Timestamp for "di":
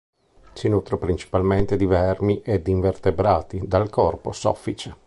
1.77-1.85